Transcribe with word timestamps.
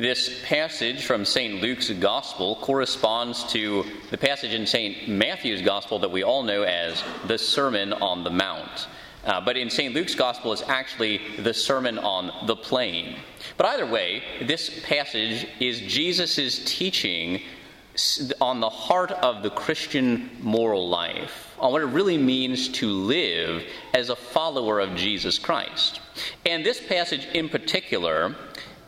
This 0.00 0.40
passage 0.46 1.04
from 1.04 1.26
St. 1.26 1.60
Luke's 1.60 1.90
Gospel 1.90 2.56
corresponds 2.62 3.44
to 3.52 3.84
the 4.10 4.16
passage 4.16 4.54
in 4.54 4.66
St. 4.66 5.10
Matthew's 5.10 5.60
Gospel 5.60 5.98
that 5.98 6.10
we 6.10 6.22
all 6.22 6.42
know 6.42 6.62
as 6.62 7.04
the 7.26 7.36
Sermon 7.36 7.92
on 7.92 8.24
the 8.24 8.30
Mount. 8.30 8.88
Uh, 9.26 9.42
but 9.42 9.58
in 9.58 9.68
St. 9.68 9.92
Luke's 9.92 10.14
Gospel, 10.14 10.54
it's 10.54 10.62
actually 10.62 11.20
the 11.40 11.52
Sermon 11.52 11.98
on 11.98 12.46
the 12.46 12.56
Plain. 12.56 13.18
But 13.58 13.66
either 13.66 13.84
way, 13.84 14.22
this 14.40 14.82
passage 14.84 15.46
is 15.60 15.80
Jesus' 15.80 16.64
teaching 16.64 17.42
on 18.40 18.60
the 18.60 18.70
heart 18.70 19.12
of 19.12 19.42
the 19.42 19.50
Christian 19.50 20.30
moral 20.40 20.88
life, 20.88 21.54
on 21.58 21.72
what 21.72 21.82
it 21.82 21.86
really 21.86 22.16
means 22.16 22.68
to 22.68 22.88
live 22.88 23.64
as 23.92 24.08
a 24.08 24.16
follower 24.16 24.80
of 24.80 24.96
Jesus 24.96 25.38
Christ. 25.38 26.00
And 26.46 26.64
this 26.64 26.80
passage 26.80 27.26
in 27.34 27.50
particular 27.50 28.34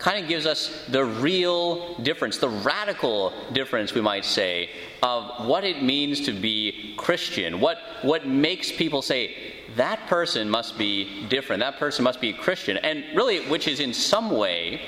kind 0.03 0.21
of 0.21 0.29
gives 0.29 0.47
us 0.47 0.85
the 0.89 1.05
real 1.05 1.95
difference, 1.99 2.39
the 2.39 2.49
radical 2.49 3.33
difference, 3.53 3.95
we 3.95 4.01
might 4.01 4.25
say, 4.25 4.69
of 5.01 5.47
what 5.47 5.63
it 5.63 5.81
means 5.81 6.23
to 6.23 6.33
be 6.33 6.95
Christian. 6.99 7.61
What, 7.61 7.79
what 8.03 8.27
makes 8.27 8.73
people 8.73 9.01
say, 9.01 9.37
that 9.77 10.09
person 10.09 10.51
must 10.51 10.77
be 10.77 11.29
different, 11.29 11.61
that 11.61 11.79
person 11.79 12.03
must 12.03 12.21
be 12.21 12.31
a 12.31 12.37
Christian, 12.37 12.79
and 12.79 13.05
really, 13.15 13.49
which 13.49 13.69
is 13.69 13.79
in 13.79 13.95
some 13.95 14.33
way 14.33 14.83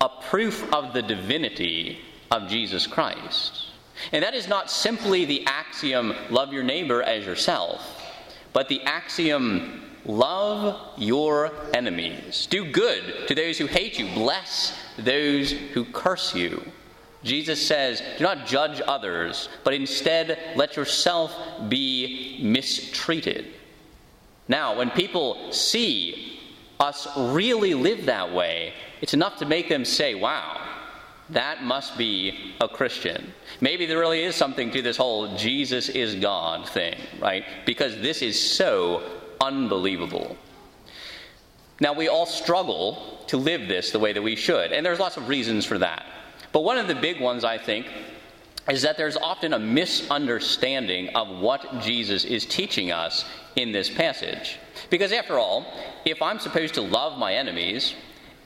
a 0.00 0.08
proof 0.08 0.72
of 0.72 0.94
the 0.94 1.02
divinity 1.02 1.98
of 2.30 2.48
Jesus 2.48 2.86
Christ. 2.86 3.66
And 4.12 4.22
that 4.22 4.34
is 4.34 4.46
not 4.46 4.70
simply 4.70 5.24
the 5.24 5.44
axiom, 5.46 6.14
love 6.30 6.52
your 6.52 6.62
neighbor 6.62 7.02
as 7.02 7.26
yourself, 7.26 7.80
but 8.52 8.68
the 8.68 8.82
axiom, 8.82 9.83
Love 10.04 10.98
your 10.98 11.52
enemies. 11.72 12.46
Do 12.50 12.70
good 12.70 13.26
to 13.28 13.34
those 13.34 13.58
who 13.58 13.66
hate 13.66 13.98
you. 13.98 14.12
Bless 14.14 14.78
those 14.98 15.50
who 15.50 15.84
curse 15.84 16.34
you. 16.34 16.70
Jesus 17.22 17.66
says, 17.66 18.02
Do 18.18 18.24
not 18.24 18.46
judge 18.46 18.82
others, 18.86 19.48
but 19.64 19.72
instead 19.72 20.38
let 20.56 20.76
yourself 20.76 21.34
be 21.68 22.38
mistreated. 22.42 23.46
Now, 24.46 24.76
when 24.76 24.90
people 24.90 25.50
see 25.52 26.38
us 26.78 27.08
really 27.16 27.72
live 27.72 28.04
that 28.06 28.32
way, 28.32 28.74
it's 29.00 29.14
enough 29.14 29.38
to 29.38 29.46
make 29.46 29.70
them 29.70 29.86
say, 29.86 30.14
Wow, 30.14 30.60
that 31.30 31.62
must 31.62 31.96
be 31.96 32.54
a 32.60 32.68
Christian. 32.68 33.32
Maybe 33.62 33.86
there 33.86 33.98
really 33.98 34.22
is 34.22 34.36
something 34.36 34.70
to 34.72 34.82
this 34.82 34.98
whole 34.98 35.34
Jesus 35.36 35.88
is 35.88 36.14
God 36.16 36.68
thing, 36.68 36.96
right? 37.20 37.44
Because 37.64 37.96
this 38.02 38.20
is 38.20 38.38
so 38.38 39.02
unbelievable. 39.44 40.36
Now, 41.80 41.92
we 41.92 42.08
all 42.08 42.26
struggle 42.26 43.24
to 43.26 43.36
live 43.36 43.68
this 43.68 43.90
the 43.90 43.98
way 43.98 44.12
that 44.12 44.22
we 44.22 44.36
should, 44.36 44.72
and 44.72 44.84
there's 44.84 45.00
lots 45.00 45.16
of 45.16 45.28
reasons 45.28 45.64
for 45.64 45.78
that. 45.78 46.04
But 46.52 46.62
one 46.62 46.78
of 46.78 46.86
the 46.86 46.94
big 46.94 47.20
ones, 47.20 47.44
I 47.44 47.58
think, 47.58 47.86
is 48.68 48.82
that 48.82 48.96
there's 48.96 49.16
often 49.16 49.52
a 49.52 49.58
misunderstanding 49.58 51.08
of 51.10 51.28
what 51.40 51.80
Jesus 51.80 52.24
is 52.24 52.46
teaching 52.46 52.92
us 52.92 53.24
in 53.56 53.72
this 53.72 53.90
passage. 53.90 54.58
Because, 54.88 55.12
after 55.12 55.38
all, 55.38 55.66
if 56.04 56.22
I'm 56.22 56.38
supposed 56.38 56.74
to 56.74 56.80
love 56.80 57.18
my 57.18 57.34
enemies 57.34 57.94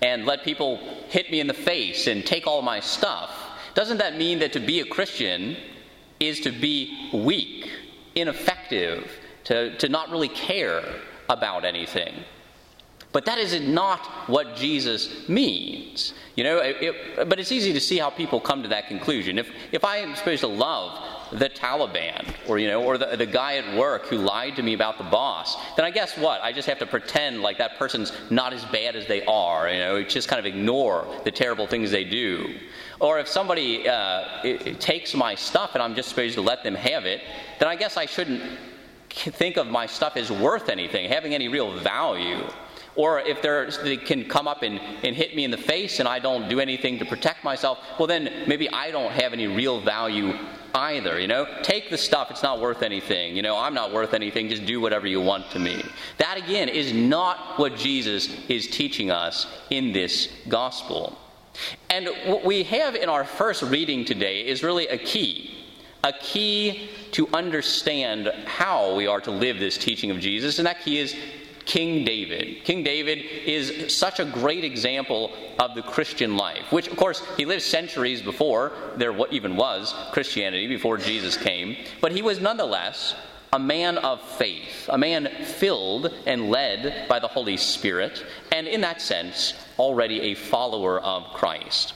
and 0.03 0.27
let 0.27 0.43
people 0.43 0.79
hit 1.09 1.31
me 1.31 1.41
in 1.41 1.47
the 1.47 1.55
face 1.55 2.07
and 2.07 2.25
take 2.25 2.47
all 2.47 2.63
my 2.63 2.81
stuff, 2.81 3.31
doesn't 3.75 3.99
that 3.99 4.17
mean 4.17 4.39
that 4.41 4.53
to 4.55 4.61
be 4.61 4.81
a 4.81 4.87
Christian 4.87 5.57
is 6.19 6.41
to 6.41 6.51
be 6.51 7.11
weak, 7.13 7.71
ineffective, 8.15 9.09
to, 9.49 9.77
to 9.79 9.89
not 9.89 10.11
really 10.11 10.29
care 10.29 10.85
about 11.29 11.65
anything. 11.65 12.13
But 13.13 13.25
that 13.25 13.39
is 13.39 13.59
not 13.63 14.01
what 14.29 14.55
Jesus 14.55 15.27
means. 15.27 16.13
You 16.37 16.45
know, 16.45 16.59
it, 16.59 16.77
it, 16.83 17.29
but 17.29 17.41
it's 17.41 17.51
easy 17.51 17.73
to 17.73 17.81
see 17.81 17.97
how 17.97 18.11
people 18.11 18.39
come 18.39 18.63
to 18.63 18.69
that 18.69 18.89
conclusion. 18.89 19.39
If, 19.39 19.49
if 19.73 19.87
I 19.87 19.97
am 19.97 20.15
supposed 20.15 20.41
to 20.41 20.49
love 20.49 21.03
the 21.33 21.49
Taliban 21.49 22.31
or, 22.47 22.59
you 22.59 22.69
know, 22.69 22.85
or 22.85 22.99
the, 22.99 23.17
the 23.17 23.25
guy 23.25 23.57
at 23.57 23.79
work 23.79 24.07
who 24.07 24.19
lied 24.19 24.57
to 24.57 24.63
me 24.63 24.75
about 24.75 24.99
the 24.99 25.05
boss, 25.05 25.57
then 25.77 25.87
I 25.87 25.91
guess 25.91 26.19
what? 26.19 26.43
I 26.43 26.53
just 26.53 26.69
have 26.69 26.79
to 26.81 26.87
pretend 26.87 27.41
like 27.41 27.57
that 27.57 27.79
person's 27.79 28.13
not 28.29 28.53
as 28.53 28.67
bad 28.67 28.97
as 28.97 29.07
they 29.07 29.25
are. 29.25 29.71
You 29.71 29.79
know, 29.79 30.03
just 30.03 30.29
kind 30.29 30.39
of 30.39 30.45
ignore 30.45 31.07
the 31.25 31.31
terrible 31.31 31.67
things 31.67 31.91
they 31.91 32.05
do. 32.05 32.55
Or 33.01 33.19
if 33.19 33.29
somebody 33.29 33.89
uh, 33.89 34.43
it, 34.45 34.81
takes 34.81 35.15
my 35.15 35.35
stuff 35.35 35.71
and 35.73 35.83
I'm 35.83 35.95
just 35.95 36.11
supposed 36.11 36.35
to 36.35 36.43
let 36.43 36.63
them 36.63 36.75
have 36.75 37.07
it, 37.07 37.23
then 37.59 37.69
I 37.69 37.77
guess 37.77 37.97
I 37.97 38.05
shouldn't 38.05 38.43
think 39.19 39.57
of 39.57 39.67
my 39.67 39.87
stuff 39.87 40.17
as 40.17 40.31
worth 40.31 40.69
anything, 40.69 41.09
having 41.09 41.35
any 41.35 41.49
real 41.49 41.79
value. 41.79 42.47
Or 42.97 43.21
if 43.21 43.43
they 43.43 43.97
can 43.97 44.25
come 44.25 44.49
up 44.49 44.63
and, 44.63 44.81
and 45.05 45.15
hit 45.15 45.37
me 45.37 45.45
in 45.45 45.53
the 45.53 45.57
face 45.57 46.01
and 46.01 46.09
I 46.09 46.19
don't 46.19 46.49
do 46.49 46.59
anything 46.59 46.99
to 46.99 47.05
protect 47.05 47.45
myself, 47.45 47.79
well, 47.97 48.09
then 48.09 48.45
maybe 48.49 48.69
I 48.71 48.91
don't 48.91 49.13
have 49.13 49.33
any 49.33 49.47
real 49.47 49.81
value 49.81 50.33
either. 50.75 51.21
You 51.21 51.29
know, 51.29 51.47
take 51.63 51.91
the 51.91 51.99
stuff, 51.99 52.29
it's 52.31 52.43
not 52.43 52.61
worth 52.61 52.83
anything. 52.83 53.37
You 53.37 53.43
know, 53.43 53.57
I'm 53.57 53.73
not 53.73 53.93
worth 53.93 54.15
anything, 54.15 54.49
just 54.49 54.67
do 54.67 54.81
whatever 54.81 55.07
you 55.07 55.21
want 55.21 55.51
to 55.53 55.61
me. 55.61 55.85
That, 56.17 56.39
again, 56.39 56.69
is 56.69 56.93
not 56.93 57.59
what 57.59 57.77
Jesus 57.77 58.29
is 58.49 58.67
teaching 58.67 59.13
us 59.13 59.47
in 59.71 59.93
this 59.93 60.29
gospel. 60.49 61.17
And 61.91 62.09
what 62.27 62.45
we 62.45 62.65
have 62.65 62.95
in 62.97 63.09
our 63.09 63.25
first 63.25 63.63
reading 63.63 64.05
today 64.05 64.47
is 64.47 64.63
really 64.63 64.89
a 64.89 64.99
key 64.99 65.58
a 66.05 66.13
key 66.13 66.89
to 67.13 67.29
understand 67.33 68.29
how 68.47 68.95
we 68.95 69.07
are 69.07 69.21
to 69.21 69.31
live 69.31 69.59
this 69.59 69.79
teaching 69.79 70.11
of 70.11 70.21
Jesus, 70.21 70.59
and 70.59 70.67
that 70.67 70.81
key 70.83 70.99
is 70.99 71.15
King 71.65 72.05
David. 72.05 72.65
King 72.65 72.83
David 72.83 73.19
is 73.19 73.95
such 73.95 74.21
a 74.21 74.25
great 74.25 74.65
example 74.65 75.33
of 75.59 75.75
the 75.75 75.83
Christian 75.83 76.37
life, 76.37 76.73
which, 76.73 76.89
of 76.89 76.97
course, 76.97 77.23
he 77.37 77.45
lived 77.45 77.63
centuries 77.63 78.23
before 78.23 78.73
there 78.97 79.15
even 79.31 79.55
was 79.55 79.95
Christianity, 80.13 80.67
before 80.67 80.97
Jesus 80.97 81.37
came, 81.37 81.77
but 82.01 82.13
he 82.13 82.23
was 82.23 82.41
nonetheless 82.41 83.15
a 83.53 83.59
man 83.59 83.99
of 83.99 84.21
faith, 84.23 84.89
a 84.89 84.99
man 84.99 85.29
filled 85.45 86.13
and 86.27 86.51
led 86.51 87.09
by 87.09 87.19
the 87.19 87.29
Holy 87.29 87.57
Spirit, 87.57 88.25
and 88.53 88.67
in 88.67 88.81
that 88.83 89.03
sense, 89.03 89.55
already 89.79 90.21
a 90.21 90.35
follower 90.35 91.01
of 91.01 91.25
Christ. 91.35 91.93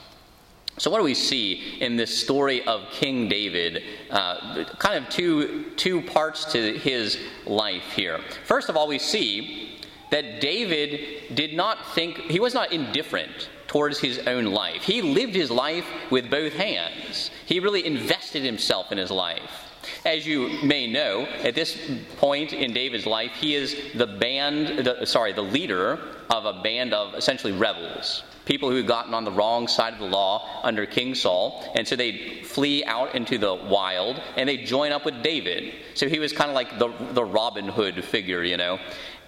So, 0.78 0.90
what 0.90 0.98
do 0.98 1.04
we 1.04 1.14
see 1.14 1.78
in 1.80 1.96
this 1.96 2.16
story 2.16 2.64
of 2.64 2.88
King 2.90 3.28
David? 3.28 3.82
Uh, 4.10 4.64
kind 4.78 5.04
of 5.04 5.10
two, 5.10 5.70
two 5.76 6.00
parts 6.00 6.46
to 6.52 6.78
his 6.78 7.18
life 7.44 7.92
here. 7.94 8.18
First 8.46 8.70
of 8.70 8.76
all, 8.76 8.88
we 8.88 8.98
see 8.98 9.78
that 10.10 10.40
David 10.40 11.34
did 11.34 11.54
not 11.54 11.94
think, 11.94 12.18
he 12.18 12.40
was 12.40 12.54
not 12.54 12.72
indifferent 12.72 13.50
towards 13.66 13.98
his 13.98 14.18
own 14.20 14.46
life. 14.46 14.82
He 14.82 15.02
lived 15.02 15.34
his 15.34 15.50
life 15.50 15.86
with 16.10 16.30
both 16.30 16.54
hands, 16.54 17.30
he 17.46 17.60
really 17.60 17.84
invested 17.84 18.42
himself 18.42 18.92
in 18.92 18.98
his 18.98 19.10
life. 19.10 19.68
As 20.04 20.26
you 20.26 20.48
may 20.62 20.86
know, 20.86 21.26
at 21.42 21.54
this 21.54 21.76
point 22.18 22.52
in 22.52 22.72
David's 22.72 23.04
life, 23.06 23.32
he 23.32 23.56
is 23.56 23.76
the 23.94 24.06
band, 24.06 24.86
the, 24.86 25.04
sorry, 25.04 25.32
the 25.32 25.42
leader 25.42 25.98
of 26.30 26.44
a 26.44 26.62
band 26.62 26.94
of 26.94 27.14
essentially 27.14 27.52
rebels 27.52 28.22
people 28.44 28.70
who 28.70 28.76
had 28.76 28.86
gotten 28.86 29.14
on 29.14 29.24
the 29.24 29.32
wrong 29.32 29.68
side 29.68 29.92
of 29.92 30.00
the 30.00 30.06
law 30.06 30.60
under 30.62 30.86
King 30.86 31.14
Saul. 31.14 31.64
And 31.74 31.86
so 31.86 31.96
they 31.96 32.42
flee 32.42 32.84
out 32.84 33.14
into 33.14 33.38
the 33.38 33.54
wild 33.54 34.20
and 34.36 34.48
they 34.48 34.58
join 34.58 34.92
up 34.92 35.04
with 35.04 35.22
David. 35.22 35.74
So 35.94 36.08
he 36.08 36.18
was 36.18 36.32
kind 36.32 36.50
of 36.50 36.54
like 36.54 36.78
the, 36.78 36.92
the 37.12 37.24
Robin 37.24 37.68
Hood 37.68 38.04
figure, 38.04 38.42
you 38.42 38.56
know. 38.56 38.78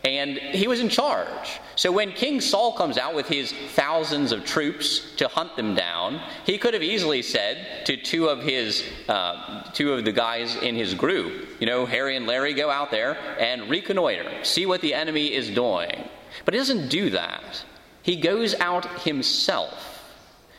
And 0.05 0.37
he 0.37 0.69
was 0.69 0.81
in 0.81 0.91
charge. 0.91 1.61
So 1.77 1.91
when 1.91 2.13
King 2.13 2.43
Saul 2.43 2.75
comes 2.75 2.99
out 2.99 3.15
with 3.15 3.27
his 3.27 3.53
thousands 3.71 4.33
of 4.33 4.45
troops 4.45 5.15
to 5.17 5.29
hunt 5.29 5.57
them 5.57 5.75
down, 5.75 6.21
he 6.45 6.59
could 6.59 6.75
have 6.75 6.83
easily 6.83 7.23
said 7.23 7.87
to 7.87 7.97
two 7.97 8.29
of 8.29 8.43
his 8.43 8.85
uh, 9.09 9.63
two 9.73 9.95
of 9.95 10.05
the 10.05 10.13
guys 10.13 10.57
in 10.57 10.75
his 10.75 10.93
group, 10.93 11.49
you 11.59 11.67
know, 11.67 11.87
Harry 11.87 12.17
and 12.17 12.27
Larry, 12.27 12.53
go 12.53 12.69
out 12.69 12.91
there 12.91 13.17
and 13.41 13.71
reconnoiter, 13.71 14.45
see 14.45 14.67
what 14.67 14.83
the 14.83 14.93
enemy 14.93 15.33
is 15.33 15.49
doing. 15.49 16.07
But 16.45 16.53
he 16.53 16.61
doesn't 16.61 16.89
do 16.91 17.09
that. 17.11 17.65
He 18.05 18.17
goes 18.17 18.55
out 18.61 19.01
himself. 19.03 19.91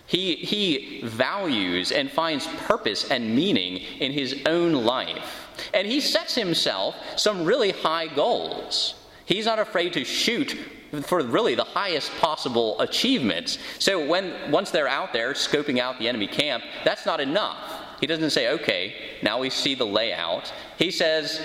He, 0.07 0.36
he 0.36 1.01
values 1.03 1.92
and 1.92 2.12
finds 2.12 2.47
purpose 2.47 3.09
and 3.09 3.36
meaning 3.36 3.77
in 4.00 4.12
his 4.12 4.42
own 4.45 4.74
life. 4.74 5.47
And 5.74 5.88
he 5.88 6.01
sets 6.01 6.36
himself 6.36 6.95
some 7.15 7.45
really 7.45 7.71
high 7.71 8.07
goals. 8.07 8.95
He's 9.25 9.45
not 9.45 9.59
afraid 9.59 9.94
to 9.94 10.03
shoot 10.03 10.57
for 11.03 11.21
really 11.24 11.56
the 11.56 11.63
highest 11.63 12.12
possible 12.19 12.80
achievements. 12.81 13.59
So 13.80 14.06
when 14.06 14.51
once 14.51 14.71
they're 14.71 14.88
out 14.88 15.13
there 15.13 15.33
scoping 15.33 15.80
out 15.80 16.00
the 16.00 16.07
enemy 16.07 16.27
camp, 16.27 16.63
that's 16.83 17.06
not 17.06 17.19
enough. 17.19 17.57
He 18.00 18.07
doesn't 18.07 18.31
say, 18.31 18.50
"Okay, 18.50 18.95
now 19.24 19.39
we 19.39 19.50
see 19.50 19.75
the 19.75 19.86
layout." 19.86 20.51
He 20.77 20.91
says, 20.91 21.41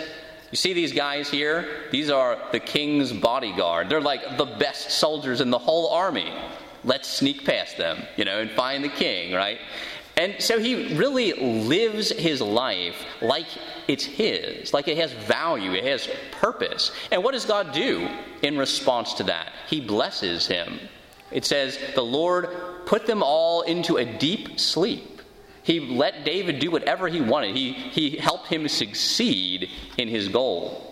you 0.51 0.57
see 0.57 0.73
these 0.73 0.93
guys 0.93 1.31
here? 1.31 1.69
These 1.91 2.11
are 2.11 2.39
the 2.51 2.61
king's 2.61 3.13
bodyguard. 3.13 3.89
They're 3.89 4.01
like 4.01 4.37
the 4.37 4.47
best 4.47 4.91
soldiers 4.91 5.41
in 5.41 5.51
the 5.51 5.59
whole 5.59 5.89
army. 5.89 6.33
Let's 6.83 7.09
sneak 7.09 7.45
past 7.45 7.77
them, 7.77 8.03
you 8.17 8.25
know, 8.25 8.41
and 8.41 8.51
find 8.51 8.83
the 8.83 8.89
king, 8.89 9.33
right? 9.33 9.59
And 10.17 10.35
so 10.41 10.59
he 10.59 10.97
really 10.97 11.33
lives 11.33 12.11
his 12.11 12.41
life 12.41 12.97
like 13.23 13.47
it's 13.87 14.05
his, 14.05 14.75
like 14.75 14.89
it 14.89 14.99
has 14.99 15.13
value, 15.13 15.73
it 15.73 15.85
has 15.85 16.09
purpose. 16.33 16.91
And 17.11 17.23
what 17.23 17.33
does 17.33 17.45
God 17.45 17.73
do 17.73 18.09
in 18.43 18.59
response 18.59 19.15
to 19.15 19.25
that? 19.25 19.53
He 19.69 19.81
blesses 19.81 20.47
him. 20.47 20.81
It 21.31 21.45
says, 21.45 21.79
The 21.95 22.03
Lord 22.03 22.51
put 22.87 23.07
them 23.07 23.23
all 23.23 23.63
into 23.63 23.99
a 23.99 24.05
deep 24.05 24.59
sleep. 24.59 25.20
He 25.63 25.81
let 25.81 26.25
David 26.25 26.59
do 26.59 26.71
whatever 26.71 27.09
he 27.09 27.21
wanted. 27.21 27.55
He, 27.55 27.73
he 27.73 28.17
helped 28.17 28.49
him 28.49 28.67
succeed 28.69 29.69
in 29.99 30.09
his 30.09 30.29
goal. 30.29 30.87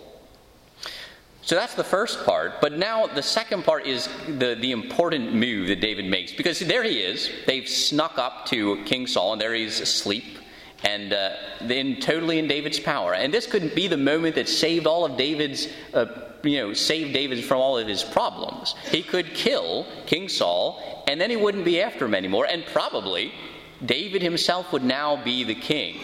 So 1.48 1.54
that's 1.54 1.74
the 1.74 1.84
first 1.84 2.26
part. 2.26 2.60
But 2.60 2.74
now 2.74 3.06
the 3.06 3.22
second 3.22 3.64
part 3.64 3.86
is 3.86 4.06
the, 4.26 4.54
the 4.60 4.72
important 4.72 5.34
move 5.34 5.68
that 5.68 5.80
David 5.80 6.04
makes. 6.04 6.30
Because 6.30 6.58
there 6.58 6.82
he 6.82 7.00
is. 7.00 7.30
They've 7.46 7.66
snuck 7.66 8.18
up 8.18 8.44
to 8.46 8.84
King 8.84 9.06
Saul, 9.06 9.32
and 9.32 9.40
there 9.40 9.54
he's 9.54 9.80
asleep. 9.80 10.38
And 10.84 11.14
uh, 11.14 11.30
then 11.62 12.00
totally 12.00 12.38
in 12.38 12.48
David's 12.48 12.78
power. 12.78 13.14
And 13.14 13.32
this 13.32 13.46
could 13.46 13.74
be 13.74 13.88
the 13.88 13.96
moment 13.96 14.34
that 14.34 14.46
saved 14.46 14.86
all 14.86 15.06
of 15.06 15.16
David's, 15.16 15.68
uh, 15.94 16.06
you 16.42 16.58
know, 16.58 16.74
saved 16.74 17.14
David 17.14 17.42
from 17.42 17.58
all 17.58 17.78
of 17.78 17.88
his 17.88 18.04
problems. 18.04 18.74
He 18.90 19.02
could 19.02 19.32
kill 19.32 19.86
King 20.04 20.28
Saul, 20.28 21.02
and 21.08 21.18
then 21.18 21.30
he 21.30 21.36
wouldn't 21.36 21.64
be 21.64 21.80
after 21.80 22.04
him 22.04 22.14
anymore. 22.14 22.46
And 22.48 22.64
probably 22.66 23.32
David 23.84 24.22
himself 24.22 24.72
would 24.72 24.84
now 24.84 25.22
be 25.22 25.44
the 25.44 25.54
king. 25.54 26.00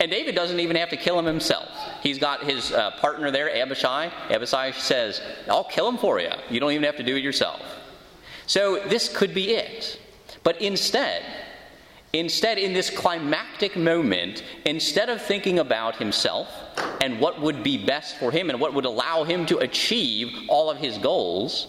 And 0.00 0.10
David 0.10 0.34
doesn't 0.34 0.60
even 0.60 0.76
have 0.76 0.90
to 0.90 0.96
kill 0.96 1.18
him 1.18 1.24
himself. 1.24 1.68
He's 2.02 2.18
got 2.18 2.44
his 2.44 2.72
uh, 2.72 2.92
partner 2.92 3.30
there, 3.30 3.54
Abishai. 3.54 4.10
Abishai 4.30 4.72
says, 4.72 5.20
I'll 5.48 5.64
kill 5.64 5.88
him 5.88 5.98
for 5.98 6.20
you. 6.20 6.30
You 6.50 6.60
don't 6.60 6.72
even 6.72 6.84
have 6.84 6.96
to 6.96 7.02
do 7.02 7.16
it 7.16 7.22
yourself. 7.22 7.62
So 8.46 8.80
this 8.88 9.14
could 9.14 9.32
be 9.32 9.52
it. 9.52 10.00
But 10.42 10.60
instead, 10.60 11.22
instead, 12.12 12.58
in 12.58 12.72
this 12.72 12.90
climactic 12.90 13.76
moment, 13.76 14.42
instead 14.66 15.08
of 15.08 15.22
thinking 15.22 15.58
about 15.58 15.96
himself 15.96 16.48
and 17.00 17.20
what 17.20 17.40
would 17.40 17.62
be 17.62 17.84
best 17.86 18.18
for 18.18 18.30
him 18.30 18.50
and 18.50 18.60
what 18.60 18.74
would 18.74 18.84
allow 18.84 19.24
him 19.24 19.46
to 19.46 19.58
achieve 19.58 20.30
all 20.48 20.70
of 20.70 20.78
his 20.78 20.98
goals, 20.98 21.68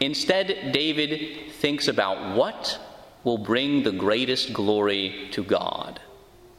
instead, 0.00 0.72
David 0.72 1.52
thinks 1.52 1.86
about 1.86 2.34
what 2.34 2.80
will 3.24 3.38
bring 3.38 3.82
the 3.82 3.92
greatest 3.92 4.52
glory 4.52 5.28
to 5.32 5.42
God. 5.42 6.00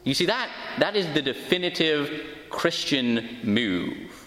You 0.04 0.14
see, 0.14 0.26
that, 0.26 0.50
that 0.78 0.96
is 0.96 1.06
the 1.14 1.22
definitive 1.22 2.10
Christian 2.50 3.38
move. 3.42 4.18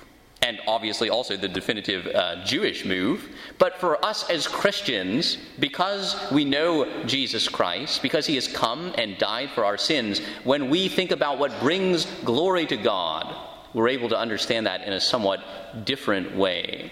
And 0.41 0.59
obviously, 0.67 1.09
also 1.09 1.35
the 1.37 1.47
definitive 1.47 2.05
uh, 2.05 2.43
Jewish 2.45 2.85
move. 2.85 3.29
But 3.57 3.79
for 3.79 4.03
us 4.05 4.29
as 4.29 4.47
Christians, 4.47 5.37
because 5.59 6.15
we 6.31 6.45
know 6.45 7.03
Jesus 7.05 7.47
Christ, 7.49 8.03
because 8.03 8.27
he 8.27 8.35
has 8.35 8.47
come 8.47 8.93
and 8.97 9.17
died 9.17 9.49
for 9.51 9.65
our 9.65 9.77
sins, 9.77 10.19
when 10.43 10.69
we 10.69 10.87
think 10.87 11.11
about 11.11 11.39
what 11.39 11.59
brings 11.61 12.05
glory 12.23 12.67
to 12.67 12.77
God, 12.77 13.35
we're 13.73 13.87
able 13.89 14.09
to 14.09 14.17
understand 14.17 14.67
that 14.67 14.83
in 14.83 14.93
a 14.93 15.01
somewhat 15.01 15.83
different 15.83 16.35
way. 16.35 16.91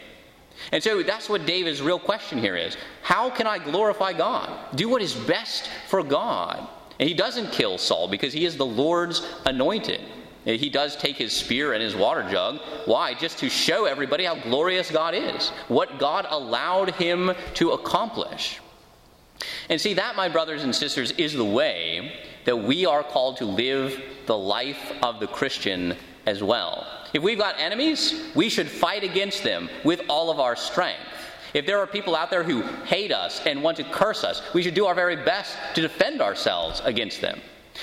And 0.72 0.84
so 0.84 1.04
that's 1.04 1.30
what 1.30 1.46
David's 1.46 1.82
real 1.82 2.00
question 2.00 2.38
here 2.38 2.56
is 2.56 2.78
How 3.02 3.30
can 3.30 3.48
I 3.48 3.60
glorify 3.60 4.14
God? 4.14 4.76
Do 4.76 4.90
what 4.90 5.02
is 5.02 5.14
best 5.14 5.70
for 5.88 6.04
God. 6.04 6.68
And 7.00 7.10
he 7.10 7.16
doesn't 7.16 7.52
kill 7.52 7.78
Saul 7.78 8.08
because 8.08 8.34
he 8.34 8.46
is 8.46 8.56
the 8.56 8.66
Lord's 8.66 9.26
anointed. 9.46 10.02
He 10.46 10.70
does 10.70 10.96
take 10.98 11.16
his 11.16 11.32
spear 11.32 11.74
and 11.74 11.82
his 11.82 11.96
water 11.96 12.28
jug. 12.30 12.60
Why? 12.86 13.14
Just 13.14 13.40
to 13.40 13.50
show 13.50 13.86
everybody 13.86 14.26
how 14.26 14.36
glorious 14.36 14.92
God 14.92 15.16
is, 15.16 15.50
what 15.70 16.00
God 16.00 16.26
allowed 16.30 16.92
him 16.92 17.32
to 17.56 17.72
accomplish. 17.72 18.60
And 19.70 19.80
see, 19.80 19.94
that, 19.94 20.16
my 20.16 20.28
brothers 20.28 20.64
and 20.64 20.76
sisters, 20.76 21.12
is 21.12 21.34
the 21.34 21.46
way 21.46 22.14
that 22.46 22.58
we 22.58 22.86
are 22.86 23.04
called 23.04 23.38
to 23.38 23.46
live 23.46 24.02
the 24.26 24.38
life 24.38 24.92
of 25.02 25.20
the 25.20 25.28
Christian 25.28 25.96
as 26.26 26.44
well. 26.44 26.86
If 27.14 27.22
we've 27.22 27.38
got 27.38 27.60
enemies, 27.60 28.32
we 28.34 28.50
should 28.50 28.68
fight 28.68 29.04
against 29.04 29.44
them 29.44 29.70
with 29.84 30.02
all 30.10 30.32
of 30.32 30.40
our 30.40 30.56
strength. 30.56 31.00
If 31.54 31.68
there 31.68 31.80
are 31.80 31.86
people 31.86 32.16
out 32.16 32.32
there 32.32 32.44
who 32.44 32.64
hate 32.86 33.12
us 33.12 33.40
and 33.46 33.62
want 33.62 33.78
to 33.78 33.84
curse 33.84 34.24
us, 34.24 34.42
we 34.54 34.64
should 34.64 34.74
do 34.74 34.88
our 34.88 34.96
very 34.96 35.16
best 35.16 35.56
to 35.76 35.82
defend 35.82 36.22
ourselves 36.22 36.82
against 36.84 37.22
them. 37.22 37.40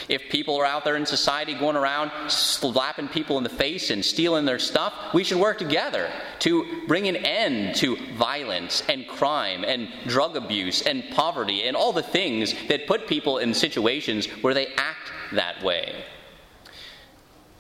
If 0.09 0.23
people 0.31 0.57
are 0.57 0.65
out 0.65 0.85
there 0.85 0.97
in 0.97 1.07
society 1.07 1.55
going 1.55 1.77
around 1.77 2.11
slapping 2.29 3.09
people 3.09 3.39
in 3.39 3.45
the 3.45 3.51
face 3.51 3.91
and 3.91 4.05
stealing 4.05 4.45
their 4.45 4.59
stuff, 4.59 4.95
we 5.15 5.25
should 5.25 5.39
work 5.39 5.59
together 5.59 6.11
to 6.41 6.83
bring 6.87 7.09
an 7.09 7.17
end 7.17 7.77
to 7.77 7.97
violence 8.17 8.83
and 8.89 9.07
crime 9.07 9.65
and 9.65 9.89
drug 10.07 10.37
abuse 10.37 10.83
and 10.83 11.05
poverty 11.11 11.65
and 11.65 11.77
all 11.77 11.93
the 11.93 12.03
things 12.03 12.55
that 12.69 12.87
put 12.87 13.07
people 13.07 13.39
in 13.39 13.53
situations 13.55 14.27
where 14.43 14.55
they 14.55 14.69
act 14.77 15.13
that 15.33 15.63
way. 15.63 16.05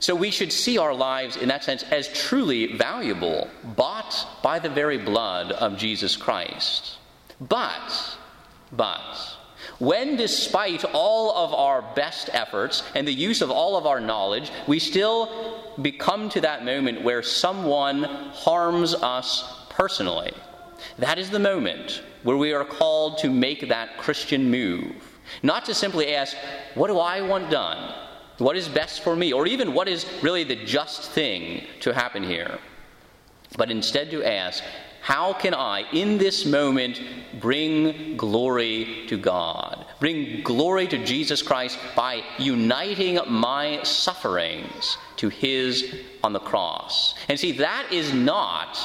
So 0.00 0.14
we 0.14 0.30
should 0.30 0.50
see 0.50 0.78
our 0.78 0.94
lives 0.94 1.36
in 1.36 1.48
that 1.48 1.62
sense 1.62 1.82
as 1.84 2.08
truly 2.08 2.76
valuable, 2.76 3.48
bought 3.62 4.26
by 4.42 4.58
the 4.58 4.70
very 4.70 4.96
blood 4.96 5.52
of 5.52 5.76
Jesus 5.76 6.16
Christ. 6.16 6.96
But, 7.38 8.16
but, 8.72 9.36
when 9.78 10.16
despite 10.16 10.84
all 10.84 11.36
of 11.36 11.52
our 11.52 11.82
best 11.94 12.30
efforts 12.32 12.82
and 12.94 13.06
the 13.06 13.12
use 13.12 13.42
of 13.42 13.50
all 13.50 13.76
of 13.76 13.86
our 13.86 14.00
knowledge, 14.00 14.50
we 14.66 14.78
still 14.78 15.74
become 15.82 16.30
to 16.30 16.40
that 16.40 16.64
moment 16.64 17.02
where 17.02 17.22
someone 17.22 18.02
harms 18.02 18.94
us 18.94 19.66
personally, 19.68 20.32
that 20.98 21.18
is 21.18 21.28
the 21.28 21.38
moment 21.38 22.02
where 22.22 22.38
we 22.38 22.54
are 22.54 22.64
called 22.64 23.18
to 23.18 23.30
make 23.30 23.68
that 23.68 23.98
Christian 23.98 24.50
move. 24.50 24.94
Not 25.42 25.66
to 25.66 25.74
simply 25.74 26.14
ask, 26.14 26.36
What 26.74 26.88
do 26.88 26.98
I 26.98 27.20
want 27.20 27.50
done? 27.50 27.94
What 28.40 28.56
is 28.56 28.68
best 28.68 29.02
for 29.02 29.14
me, 29.14 29.32
or 29.32 29.46
even 29.46 29.74
what 29.74 29.88
is 29.88 30.06
really 30.22 30.44
the 30.44 30.56
just 30.56 31.10
thing 31.10 31.64
to 31.80 31.92
happen 31.92 32.22
here. 32.22 32.58
But 33.56 33.70
instead 33.70 34.10
to 34.12 34.24
ask, 34.24 34.62
how 35.02 35.32
can 35.32 35.54
I, 35.54 35.84
in 35.92 36.18
this 36.18 36.44
moment, 36.44 37.00
bring 37.40 38.16
glory 38.16 39.04
to 39.08 39.16
God? 39.16 39.86
Bring 39.98 40.42
glory 40.42 40.86
to 40.88 41.04
Jesus 41.04 41.42
Christ 41.42 41.78
by 41.96 42.22
uniting 42.38 43.18
my 43.26 43.82
sufferings 43.82 44.98
to 45.16 45.28
His 45.30 45.94
on 46.22 46.32
the 46.32 46.38
cross. 46.38 47.14
And 47.28 47.40
see, 47.40 47.52
that 47.52 47.92
is 47.92 48.12
not 48.12 48.78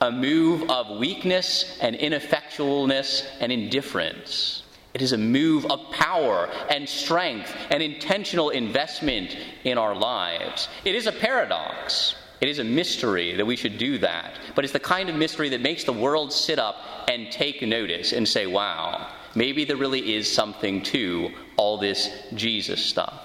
a 0.00 0.10
move 0.10 0.70
of 0.70 0.98
weakness 0.98 1.78
and 1.80 1.96
ineffectualness 1.96 3.26
and 3.40 3.50
indifference. 3.50 4.62
It 4.94 5.02
is 5.02 5.12
a 5.12 5.18
move 5.18 5.66
of 5.66 5.90
power 5.92 6.48
and 6.70 6.88
strength 6.88 7.54
and 7.70 7.82
intentional 7.82 8.50
investment 8.50 9.36
in 9.64 9.78
our 9.78 9.94
lives. 9.94 10.68
It 10.84 10.94
is 10.94 11.06
a 11.06 11.12
paradox. 11.12 12.14
It 12.40 12.48
is 12.48 12.58
a 12.58 12.64
mystery 12.64 13.34
that 13.36 13.44
we 13.44 13.56
should 13.56 13.78
do 13.78 13.98
that. 13.98 14.34
But 14.54 14.64
it's 14.64 14.72
the 14.72 14.80
kind 14.80 15.08
of 15.08 15.16
mystery 15.16 15.50
that 15.50 15.60
makes 15.60 15.84
the 15.84 15.92
world 15.92 16.32
sit 16.32 16.58
up 16.58 16.76
and 17.08 17.30
take 17.30 17.62
notice 17.62 18.12
and 18.12 18.26
say, 18.26 18.46
wow, 18.46 19.12
maybe 19.34 19.64
there 19.64 19.76
really 19.76 20.14
is 20.14 20.32
something 20.32 20.82
to 20.84 21.30
all 21.56 21.78
this 21.78 22.08
Jesus 22.34 22.84
stuff. 22.84 23.24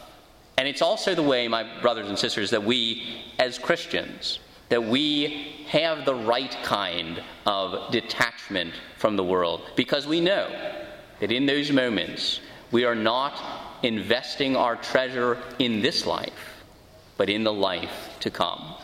And 0.58 0.68
it's 0.68 0.82
also 0.82 1.16
the 1.16 1.24
way, 1.24 1.48
my 1.48 1.82
brothers 1.82 2.10
and 2.10 2.18
sisters, 2.18 2.52
that 2.52 2.64
we, 2.64 3.24
as 3.40 3.58
Christians, 3.58 4.40
that 4.70 4.84
we 4.84 5.66
have 5.68 6.06
the 6.06 6.16
right 6.16 6.56
kind 6.64 7.22
of 7.46 7.92
detachment 7.92 8.74
from 8.98 9.16
the 9.16 9.24
world 9.24 9.62
because 9.76 10.06
we 10.08 10.20
know 10.20 10.50
that 11.20 11.32
in 11.32 11.46
those 11.46 11.72
moments 11.72 12.39
we 12.72 12.86
are 12.86 12.96
not 12.96 13.41
investing 13.84 14.55
our 14.55 14.75
treasure 14.75 15.38
in 15.60 15.82
this 15.82 16.05
life, 16.05 16.63
but 17.17 17.29
in 17.29 17.43
the 17.43 17.53
life 17.53 18.10
to 18.22 18.29
come. 18.29 18.75